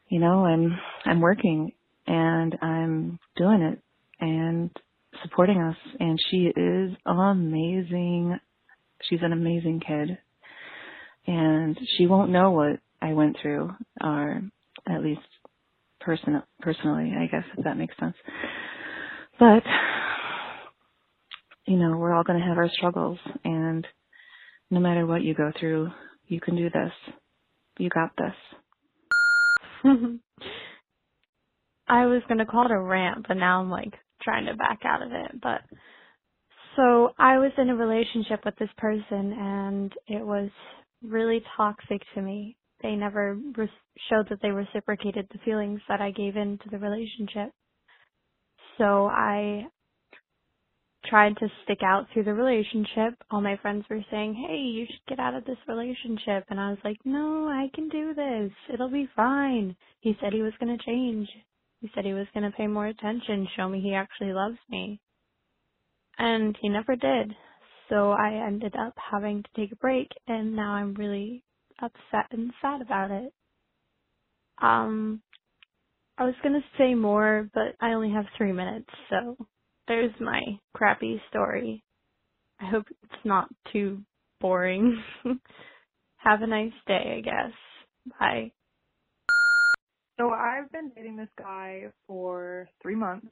you 0.10 0.19
know, 0.19 0.46
I'm 0.46 0.77
I'm 1.05 1.22
working 1.22 1.72
and 2.05 2.58
I'm 2.62 3.19
doing 3.38 3.62
it 3.62 3.81
and 4.19 4.69
supporting 5.23 5.61
us. 5.61 5.77
And 5.99 6.19
she 6.29 6.51
is 6.55 6.91
amazing 7.05 8.39
she's 9.09 9.21
an 9.21 9.33
amazing 9.33 9.81
kid 9.85 10.17
and 11.27 11.79
she 11.97 12.07
won't 12.07 12.31
know 12.31 12.51
what 12.51 12.79
I 13.01 13.13
went 13.13 13.38
through, 13.41 13.71
or 14.01 14.41
at 14.88 15.03
least 15.03 15.21
person 16.01 16.41
personally, 16.61 17.13
I 17.17 17.27
guess 17.27 17.43
if 17.57 17.63
that 17.63 17.77
makes 17.77 17.95
sense. 17.99 18.15
But 19.39 19.63
you 21.65 21.77
know, 21.77 21.97
we're 21.97 22.13
all 22.13 22.23
going 22.23 22.39
to 22.39 22.45
have 22.45 22.57
our 22.57 22.69
struggles, 22.69 23.19
and 23.43 23.85
no 24.71 24.79
matter 24.79 25.05
what 25.05 25.21
you 25.21 25.35
go 25.35 25.51
through, 25.59 25.89
you 26.27 26.41
can 26.41 26.55
do 26.55 26.69
this. 26.69 26.91
You 27.77 27.89
got 27.89 28.11
this. 28.17 28.33
I 31.88 32.05
was 32.07 32.21
gonna 32.27 32.45
call 32.45 32.65
it 32.65 32.71
a 32.71 32.79
rant, 32.79 33.27
but 33.27 33.38
now 33.38 33.61
I'm 33.61 33.69
like 33.69 33.93
trying 34.21 34.45
to 34.45 34.55
back 34.55 34.79
out 34.85 35.01
of 35.01 35.11
it. 35.11 35.41
But 35.41 35.61
so 36.75 37.13
I 37.17 37.38
was 37.39 37.51
in 37.57 37.69
a 37.69 37.75
relationship 37.75 38.41
with 38.45 38.55
this 38.57 38.69
person, 38.77 39.33
and 39.33 39.93
it 40.07 40.25
was 40.25 40.49
really 41.03 41.41
toxic 41.57 42.01
to 42.15 42.21
me. 42.21 42.55
They 42.81 42.95
never 42.95 43.35
re- 43.57 43.69
showed 44.09 44.29
that 44.29 44.41
they 44.41 44.51
reciprocated 44.51 45.27
the 45.31 45.39
feelings 45.39 45.81
that 45.89 46.01
I 46.01 46.11
gave 46.11 46.38
into 46.38 46.69
the 46.69 46.79
relationship. 46.79 47.51
So 48.77 49.07
I 49.07 49.67
tried 51.05 51.35
to 51.38 51.47
stick 51.63 51.79
out 51.83 52.07
through 52.13 52.23
the 52.23 52.33
relationship. 52.33 53.15
All 53.31 53.41
my 53.41 53.57
friends 53.57 53.85
were 53.89 54.03
saying, 54.11 54.35
"Hey, 54.35 54.57
you 54.57 54.85
should 54.85 55.05
get 55.07 55.19
out 55.19 55.35
of 55.35 55.45
this 55.45 55.57
relationship." 55.67 56.45
And 56.49 56.59
I 56.59 56.69
was 56.69 56.79
like, 56.83 56.97
"No, 57.05 57.47
I 57.47 57.69
can 57.73 57.89
do 57.89 58.13
this. 58.13 58.51
It'll 58.69 58.89
be 58.89 59.07
fine." 59.15 59.75
He 60.01 60.17
said 60.19 60.33
he 60.33 60.41
was 60.41 60.55
going 60.59 60.77
to 60.77 60.85
change. 60.85 61.29
He 61.81 61.89
said 61.95 62.05
he 62.05 62.13
was 62.13 62.27
going 62.33 62.50
to 62.50 62.57
pay 62.57 62.67
more 62.67 62.88
attention, 62.88 63.48
show 63.55 63.69
me 63.69 63.81
he 63.81 63.93
actually 63.93 64.33
loves 64.33 64.57
me. 64.69 65.00
And 66.17 66.57
he 66.62 66.69
never 66.69 66.95
did. 66.95 67.33
So 67.89 68.12
I 68.12 68.45
ended 68.45 68.75
up 68.75 68.93
having 68.98 69.43
to 69.43 69.50
take 69.55 69.71
a 69.71 69.77
break 69.77 70.09
and 70.27 70.55
now 70.55 70.74
I'm 70.74 70.93
really 70.93 71.43
upset 71.81 72.27
and 72.31 72.51
sad 72.62 72.81
about 72.81 73.12
it. 73.12 73.33
Um 74.62 75.21
I 76.17 76.25
was 76.25 76.36
going 76.43 76.53
to 76.55 76.67
say 76.77 76.95
more, 76.95 77.50
but 77.53 77.75
I 77.81 77.93
only 77.93 78.12
have 78.12 78.25
3 78.38 78.51
minutes, 78.51 78.89
so 79.09 79.38
there's 79.88 80.13
my 80.19 80.41
crappy 80.75 81.21
story. 81.29 81.83
I 82.59 82.67
hope 82.69 82.86
it's 83.03 83.25
not 83.25 83.50
too 83.74 84.01
boring. 84.41 85.01
have 86.17 86.41
a 86.41 86.48
nice 86.48 86.74
day, 86.88 87.15
I 87.17 87.21
guess. 87.21 87.53
Bye. 88.19 88.51
So 90.19 90.31
I've 90.31 90.69
been 90.73 90.91
dating 90.93 91.15
this 91.15 91.29
guy 91.38 91.83
for 92.05 92.67
three 92.81 92.95
months. 92.95 93.27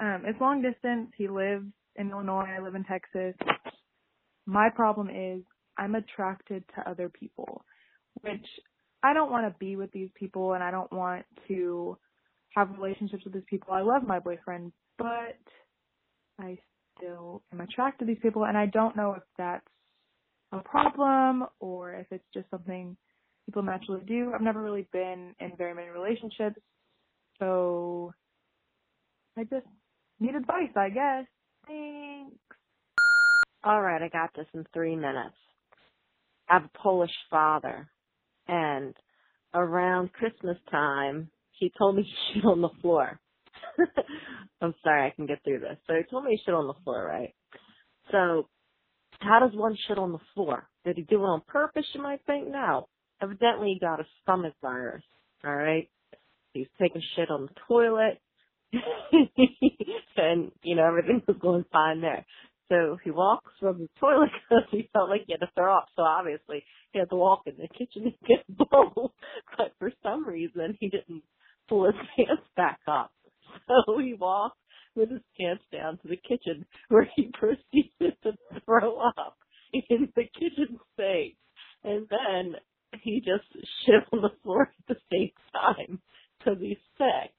Um, 0.00 0.24
it's 0.26 0.40
long 0.40 0.60
distance. 0.62 1.10
He 1.16 1.28
lives 1.28 1.66
in 1.94 2.10
Illinois. 2.10 2.56
I 2.58 2.60
live 2.60 2.74
in 2.74 2.82
Texas. 2.82 3.34
My 4.44 4.68
problem 4.68 5.10
is 5.10 5.42
I'm 5.76 5.94
attracted 5.94 6.64
to 6.74 6.90
other 6.90 7.08
people, 7.08 7.64
which 8.22 8.44
I 9.04 9.14
don't 9.14 9.30
want 9.30 9.46
to 9.46 9.58
be 9.60 9.76
with 9.76 9.92
these 9.92 10.10
people 10.16 10.54
and 10.54 10.64
I 10.64 10.72
don't 10.72 10.92
want 10.92 11.24
to 11.46 11.96
have 12.56 12.70
relationships 12.70 13.22
with 13.22 13.34
these 13.34 13.44
people. 13.48 13.72
I 13.72 13.82
love 13.82 14.02
my 14.02 14.18
boyfriend, 14.18 14.72
but 14.98 15.38
I 16.40 16.58
still 16.96 17.42
am 17.52 17.60
attracted 17.60 18.06
to 18.06 18.12
these 18.12 18.22
people 18.22 18.44
and 18.44 18.58
I 18.58 18.66
don't 18.66 18.96
know 18.96 19.12
if 19.12 19.22
that's 19.36 19.64
a 20.50 20.58
problem 20.58 21.44
or 21.60 21.94
if 21.94 22.06
it's 22.10 22.24
just 22.34 22.50
something 22.50 22.96
people 23.48 23.62
naturally 23.62 24.02
do. 24.06 24.30
I've 24.34 24.42
never 24.42 24.62
really 24.62 24.86
been 24.92 25.34
in 25.40 25.52
very 25.56 25.72
many 25.74 25.88
relationships, 25.88 26.60
so 27.38 28.12
I 29.38 29.44
just 29.44 29.64
need 30.20 30.34
advice, 30.34 30.68
I 30.76 30.90
guess. 30.90 31.24
Thanks. 31.66 32.36
All 33.64 33.80
right, 33.80 34.02
I 34.02 34.08
got 34.08 34.34
this 34.36 34.44
in 34.52 34.66
three 34.74 34.96
minutes. 34.96 35.34
I 36.50 36.54
have 36.54 36.64
a 36.64 36.78
Polish 36.78 37.10
father, 37.30 37.88
and 38.48 38.94
around 39.54 40.12
Christmas 40.12 40.58
time, 40.70 41.30
he 41.52 41.72
told 41.78 41.96
me 41.96 42.02
to 42.34 42.34
shit 42.34 42.44
on 42.44 42.60
the 42.60 42.68
floor. 42.82 43.18
I'm 44.60 44.74
sorry, 44.84 45.06
I 45.06 45.14
can 45.16 45.24
get 45.24 45.42
through 45.42 45.60
this. 45.60 45.78
So 45.86 45.94
he 45.94 46.02
told 46.10 46.24
me 46.24 46.36
to 46.36 46.42
shit 46.44 46.54
on 46.54 46.66
the 46.66 46.74
floor, 46.84 47.02
right? 47.02 47.32
So, 48.12 48.46
how 49.20 49.40
does 49.40 49.56
one 49.58 49.74
shit 49.88 49.96
on 49.96 50.12
the 50.12 50.18
floor? 50.34 50.68
Did 50.84 50.96
he 50.96 51.02
do 51.02 51.22
it 51.22 51.26
on 51.26 51.40
purpose, 51.48 51.86
you 51.94 52.02
might 52.02 52.20
think? 52.26 52.48
No 52.48 52.88
evidently 53.22 53.74
he 53.74 53.80
got 53.80 54.00
a 54.00 54.06
stomach 54.22 54.54
virus. 54.62 55.02
All 55.44 55.54
right, 55.54 55.88
he 56.52 56.60
was 56.60 56.68
taking 56.80 57.02
shit 57.16 57.30
on 57.30 57.42
the 57.46 57.60
toilet, 57.68 58.20
and 60.16 60.50
you 60.62 60.76
know 60.76 60.86
everything 60.86 61.22
was 61.26 61.36
going 61.40 61.64
fine 61.72 62.00
there. 62.00 62.24
So 62.68 62.98
he 63.02 63.10
walks 63.10 63.52
from 63.60 63.78
the 63.78 63.88
toilet 63.98 64.30
because 64.48 64.64
he 64.70 64.90
felt 64.92 65.08
like 65.08 65.22
he 65.26 65.32
had 65.32 65.40
to 65.40 65.50
throw 65.54 65.76
up. 65.76 65.86
So 65.96 66.02
obviously 66.02 66.64
he 66.92 66.98
had 66.98 67.10
to 67.10 67.16
walk 67.16 67.42
in 67.46 67.54
the 67.56 67.68
kitchen 67.68 68.04
to 68.04 68.26
get 68.26 68.44
a 68.48 68.64
bowl. 68.64 69.14
But 69.56 69.72
for 69.78 69.90
some 70.02 70.26
reason 70.26 70.76
he 70.78 70.88
didn't 70.88 71.22
pull 71.68 71.86
his 71.86 71.94
pants 72.16 72.42
back 72.56 72.80
up. 72.86 73.10
So 73.66 73.98
he 73.98 74.14
walked 74.14 74.58
with 74.94 75.10
his 75.10 75.22
pants 75.38 75.64
down 75.72 75.98
to 75.98 76.08
the 76.08 76.16
kitchen 76.16 76.66
where 76.88 77.08
he 77.16 77.30
proceeded 77.32 78.16
to 78.22 78.32
throw 78.64 78.98
up 78.98 79.36
in 79.72 80.08
the 80.14 80.24
kitchen 80.24 80.78
sink. 80.96 81.36
And 81.84 82.06
then 82.10 82.56
he 83.02 83.20
just 83.20 83.44
shit 83.84 84.04
on 84.12 84.22
the 84.22 84.30
floor 84.42 84.62
at 84.62 84.86
the 84.88 85.00
same 85.10 85.30
time 85.52 86.00
because 86.38 86.58
he's 86.60 86.78
sick. 86.96 87.32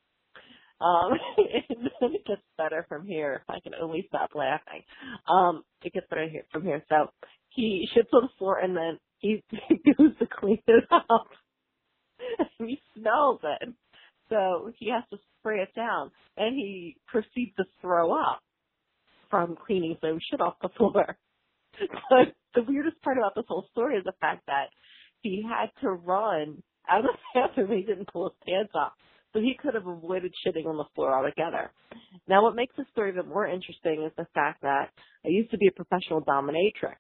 Um, 0.81 1.12
and 1.38 1.89
then 1.99 2.15
it 2.15 2.25
gets 2.25 2.41
better 2.57 2.85
from 2.88 3.05
here. 3.05 3.43
I 3.49 3.59
can 3.62 3.73
only 3.81 4.05
stop 4.07 4.31
laughing. 4.35 4.83
Um, 5.27 5.63
it 5.83 5.93
gets 5.93 6.07
better 6.09 6.27
here 6.29 6.45
from 6.51 6.63
here. 6.63 6.83
So 6.89 7.07
he 7.49 7.88
shits 7.95 8.13
on 8.13 8.23
the 8.23 8.29
floor 8.38 8.59
and 8.59 8.75
then 8.75 8.99
he, 9.19 9.43
he 9.67 9.93
goes 9.93 10.17
to 10.19 10.27
clean 10.27 10.62
it 10.67 10.83
up. 10.91 11.27
and 12.59 12.69
he 12.69 12.79
smells 12.97 13.41
it. 13.43 13.69
So 14.29 14.71
he 14.77 14.91
has 14.91 15.03
to 15.12 15.17
spray 15.39 15.59
it 15.59 15.73
down 15.75 16.12
and 16.38 16.55
he 16.55 16.97
proceeds 17.07 17.55
to 17.57 17.65
throw 17.81 18.13
up 18.13 18.41
from 19.29 19.57
cleaning 19.65 19.97
some 20.01 20.19
shit 20.29 20.41
off 20.41 20.55
the 20.62 20.69
floor. 20.69 21.17
But 22.09 22.35
the 22.55 22.63
weirdest 22.63 23.01
part 23.01 23.17
about 23.17 23.35
this 23.35 23.45
whole 23.47 23.67
story 23.71 23.95
is 23.95 24.03
the 24.03 24.13
fact 24.19 24.43
that 24.47 24.69
he 25.21 25.43
had 25.43 25.69
to 25.82 25.91
run 25.91 26.62
out 26.89 26.99
of 26.99 27.05
the 27.05 27.39
bathroom. 27.39 27.77
He 27.77 27.84
didn't 27.84 28.12
pull 28.12 28.29
his 28.29 28.38
pants 28.47 28.71
off. 28.75 28.93
So 29.34 29.39
he 29.39 29.55
could 29.62 29.75
have 29.75 29.86
avoided 29.86 30.34
shitting 30.45 30.65
on 30.65 30.77
the 30.77 30.86
floor 30.95 31.13
altogether. 31.13 31.71
Now 32.27 32.43
what 32.43 32.55
makes 32.55 32.75
this 32.75 32.88
story 32.91 33.12
even 33.12 33.29
more 33.29 33.47
interesting 33.47 34.03
is 34.05 34.12
the 34.17 34.25
fact 34.34 34.62
that 34.63 34.89
I 35.23 35.27
used 35.27 35.51
to 35.51 35.58
be 35.58 35.67
a 35.67 35.71
professional 35.71 36.21
dominatrix. 36.21 36.97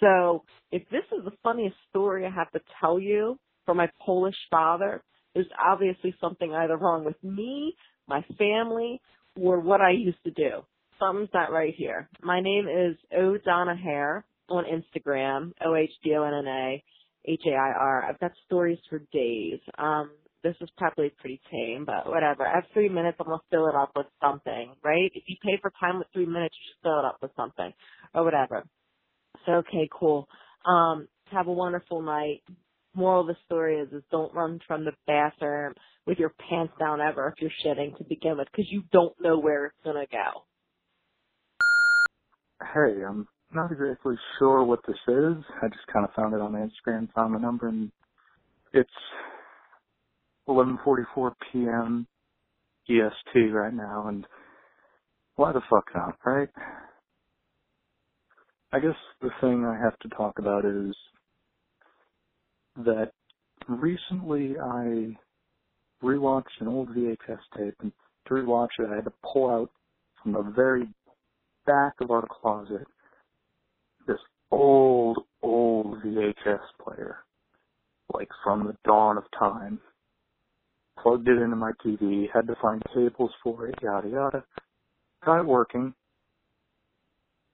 So 0.00 0.44
if 0.70 0.82
this 0.90 1.04
is 1.16 1.24
the 1.24 1.36
funniest 1.42 1.76
story 1.90 2.26
I 2.26 2.30
have 2.30 2.50
to 2.52 2.60
tell 2.80 2.98
you 2.98 3.38
for 3.66 3.74
my 3.74 3.88
Polish 4.04 4.36
father, 4.50 5.02
there's 5.34 5.46
obviously 5.62 6.14
something 6.20 6.52
either 6.52 6.76
wrong 6.76 7.04
with 7.04 7.22
me, 7.22 7.74
my 8.08 8.24
family, 8.38 9.00
or 9.38 9.60
what 9.60 9.80
I 9.80 9.90
used 9.90 10.22
to 10.24 10.30
do. 10.30 10.64
Something's 10.98 11.30
not 11.34 11.52
right 11.52 11.74
here. 11.76 12.08
My 12.22 12.40
name 12.40 12.66
is 12.66 12.96
O 13.16 13.36
Donna 13.44 13.76
Hare 13.76 14.24
on 14.48 14.64
Instagram, 14.64 15.52
O 15.64 15.74
H 15.74 15.90
D 16.02 16.14
O 16.16 16.22
N 16.22 16.34
N 16.34 16.46
A. 16.46 16.84
H-A-I-R. 17.26 18.04
I've 18.04 18.20
got 18.20 18.32
stories 18.46 18.78
for 18.90 19.00
days. 19.12 19.60
Um, 19.78 20.10
this 20.42 20.56
is 20.60 20.68
probably 20.76 21.12
pretty 21.20 21.40
tame, 21.50 21.84
but 21.84 22.06
whatever. 22.06 22.46
I 22.46 22.56
have 22.56 22.64
three 22.72 22.88
minutes. 22.88 23.16
I'm 23.20 23.26
gonna 23.26 23.38
fill 23.50 23.68
it 23.68 23.76
up 23.76 23.92
with 23.94 24.06
something, 24.20 24.74
right? 24.82 25.10
If 25.14 25.24
you 25.28 25.36
pay 25.42 25.58
for 25.62 25.72
time 25.80 25.98
with 25.98 26.08
three 26.12 26.26
minutes, 26.26 26.56
you 26.58 26.72
should 26.72 26.82
fill 26.82 26.98
it 26.98 27.04
up 27.04 27.18
with 27.22 27.30
something, 27.36 27.72
or 28.14 28.24
whatever. 28.24 28.64
So 29.46 29.52
okay, 29.54 29.88
cool. 29.98 30.28
Um, 30.66 31.08
have 31.30 31.46
a 31.48 31.52
wonderful 31.52 32.02
night. 32.02 32.42
Moral 32.94 33.22
of 33.22 33.28
the 33.28 33.36
story 33.46 33.78
is, 33.78 33.92
is 33.92 34.02
don't 34.10 34.34
run 34.34 34.60
from 34.66 34.84
the 34.84 34.92
bathroom 35.06 35.74
with 36.06 36.18
your 36.18 36.32
pants 36.50 36.74
down 36.78 37.00
ever 37.00 37.34
if 37.36 37.40
you're 37.42 37.50
shitting 37.64 37.96
to 37.98 38.04
begin 38.04 38.36
with, 38.38 38.48
because 38.52 38.70
you 38.70 38.82
don't 38.92 39.14
know 39.20 39.38
where 39.38 39.66
it's 39.66 39.76
gonna 39.84 40.06
go. 40.10 40.42
Hey, 42.62 43.02
I'm 43.08 43.26
not 43.54 43.72
exactly 43.72 44.14
sure 44.38 44.64
what 44.64 44.80
this 44.86 44.96
is. 45.08 45.44
I 45.62 45.68
just 45.68 45.86
kind 45.92 46.04
of 46.04 46.14
found 46.14 46.34
it 46.34 46.40
on 46.40 46.52
Instagram, 46.52 47.12
found 47.12 47.34
the 47.34 47.38
number, 47.38 47.68
and 47.68 47.90
it's 48.72 48.90
11:44 50.48 51.32
p.m. 51.52 52.06
EST 52.88 53.52
right 53.52 53.74
now, 53.74 54.08
and 54.08 54.26
why 55.36 55.52
the 55.52 55.62
fuck 55.70 55.84
not, 55.94 56.18
right? 56.24 56.48
I 58.72 58.80
guess 58.80 58.96
the 59.20 59.30
thing 59.40 59.64
I 59.64 59.78
have 59.82 59.98
to 60.00 60.08
talk 60.16 60.38
about 60.38 60.64
is 60.64 60.94
that 62.76 63.12
recently 63.68 64.56
I 64.58 65.16
rewatched 66.02 66.60
an 66.60 66.68
old 66.68 66.88
VHS 66.88 67.38
tape, 67.56 67.74
and 67.80 67.92
to 68.26 68.34
rewatch 68.34 68.68
it, 68.78 68.88
I 68.90 68.96
had 68.96 69.04
to 69.04 69.12
pull 69.32 69.50
out 69.50 69.70
from 70.22 70.32
the 70.32 70.52
very 70.56 70.88
back 71.66 71.94
of 72.00 72.10
our 72.10 72.26
closet 72.40 72.86
this 74.06 74.18
old, 74.50 75.18
old 75.42 76.02
VHS 76.02 76.60
player, 76.82 77.18
like 78.12 78.28
from 78.44 78.66
the 78.66 78.76
dawn 78.84 79.16
of 79.18 79.24
time. 79.38 79.80
Plugged 81.02 81.28
it 81.28 81.38
into 81.38 81.56
my 81.56 81.72
TV, 81.84 82.26
had 82.32 82.46
to 82.46 82.54
find 82.60 82.82
cables 82.94 83.30
for 83.42 83.66
it, 83.66 83.74
yada 83.82 84.08
yada. 84.08 84.44
Got 85.24 85.40
it 85.40 85.46
working. 85.46 85.94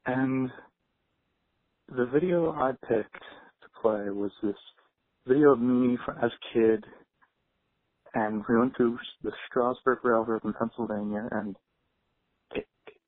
And 0.07 0.51
the 1.89 2.07
video 2.07 2.51
I 2.53 2.73
picked 2.87 3.23
to 3.63 3.81
play 3.81 4.11
was 4.11 4.33
this 4.43 4.57
video 5.27 5.53
of 5.53 5.61
me 5.61 5.97
as 6.23 6.31
a 6.31 6.55
kid, 6.55 6.85
and 8.15 8.43
we 8.49 8.59
went 8.59 8.77
through 8.77 8.99
the 9.23 9.33
Strasburg 9.47 9.99
Railroad 10.03 10.45
in 10.45 10.53
Pennsylvania, 10.55 11.29
and 11.31 11.57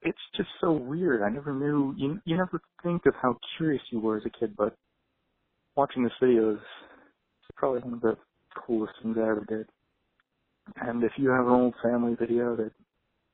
it's 0.03 0.19
just 0.37 0.49
so 0.61 0.73
weird. 0.73 1.23
I 1.23 1.29
never 1.29 1.53
knew. 1.53 1.95
You 1.97 2.21
you 2.25 2.37
never 2.37 2.61
think 2.83 3.07
of 3.07 3.15
how 3.21 3.37
curious 3.57 3.83
you 3.91 4.01
were 4.01 4.17
as 4.17 4.25
a 4.25 4.39
kid, 4.39 4.55
but 4.57 4.75
watching 5.77 6.03
this 6.03 6.13
video 6.21 6.55
is 6.55 6.61
probably 7.57 7.81
one 7.81 7.95
of 7.95 8.01
the 8.01 8.17
coolest 8.67 8.95
things 9.03 9.17
I 9.19 9.29
ever 9.29 9.45
did. 9.49 9.67
And 10.77 11.03
if 11.05 11.13
you 11.17 11.31
have 11.31 11.47
an 11.47 11.53
old 11.53 11.75
family 11.83 12.17
video 12.19 12.57
that 12.57 12.73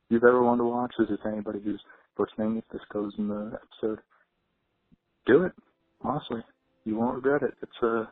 you've 0.08 0.24
ever 0.24 0.42
wanted 0.42 0.62
to 0.62 0.68
watch, 0.68 0.92
is 0.98 1.08
to 1.08 1.28
anybody 1.28 1.60
who's 1.62 1.80
listening, 2.18 2.56
if 2.56 2.64
this 2.72 2.82
goes 2.92 3.12
in 3.18 3.28
the 3.28 3.52
episode, 3.54 4.00
do 5.26 5.44
it. 5.44 5.52
Honestly, 6.02 6.40
you 6.84 6.96
won't 6.96 7.14
regret 7.14 7.42
it. 7.42 7.54
It's 7.62 7.82
uh, 7.82 8.04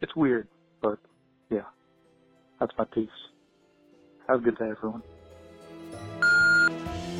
it's 0.00 0.14
weird, 0.16 0.48
but 0.82 0.98
yeah, 1.50 1.66
that's 2.58 2.72
my 2.76 2.84
piece. 2.92 3.08
Have 4.28 4.40
a 4.40 4.42
good 4.42 4.58
day, 4.58 4.70
everyone. 4.76 5.02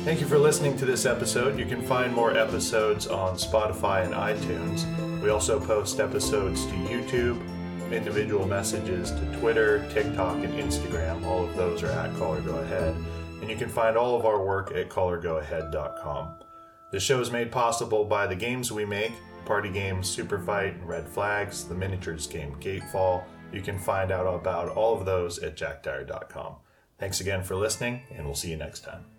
Thank 0.05 0.21
you 0.21 0.27
for 0.27 0.37
listening 0.37 0.77
to 0.77 0.85
this 0.85 1.07
episode. 1.07 1.57
You 1.57 1.65
can 1.65 1.81
find 1.81 2.13
more 2.13 2.37
episodes 2.37 3.07
on 3.07 3.37
Spotify 3.37 4.05
and 4.05 4.13
iTunes. 4.13 4.85
We 5.19 5.31
also 5.31 5.59
post 5.59 5.99
episodes 5.99 6.63
to 6.67 6.73
YouTube, 6.73 7.41
individual 7.91 8.47
messages 8.47 9.09
to 9.09 9.39
Twitter, 9.39 9.83
TikTok, 9.91 10.35
and 10.43 10.53
Instagram. 10.59 11.25
All 11.25 11.43
of 11.43 11.55
those 11.55 11.81
are 11.81 11.89
at 11.89 12.15
Caller 12.17 12.39
Go 12.41 12.57
Ahead. 12.57 12.93
And 13.41 13.49
you 13.49 13.55
can 13.55 13.67
find 13.67 13.97
all 13.97 14.15
of 14.15 14.27
our 14.27 14.39
work 14.45 14.71
at 14.75 14.89
callergoahead.com. 14.89 16.35
The 16.91 16.99
show 16.99 17.19
is 17.19 17.31
made 17.31 17.51
possible 17.51 18.05
by 18.05 18.27
the 18.27 18.35
games 18.35 18.71
we 18.71 18.85
make 18.85 19.13
Party 19.43 19.71
Games, 19.71 20.15
Superfight, 20.15 20.75
and 20.75 20.87
Red 20.87 21.09
Flags, 21.09 21.63
the 21.63 21.73
miniatures 21.73 22.27
game 22.27 22.55
Gatefall. 22.59 23.23
You 23.51 23.61
can 23.61 23.79
find 23.79 24.11
out 24.11 24.27
about 24.27 24.69
all 24.69 24.95
of 24.95 25.07
those 25.07 25.39
at 25.39 25.57
jackdire.com. 25.57 26.57
Thanks 26.99 27.21
again 27.21 27.43
for 27.43 27.55
listening, 27.55 28.01
and 28.11 28.23
we'll 28.23 28.35
see 28.35 28.51
you 28.51 28.57
next 28.57 28.81
time. 28.81 29.14